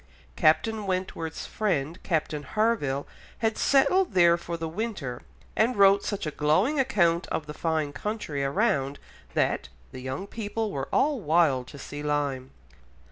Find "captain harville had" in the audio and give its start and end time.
2.01-3.55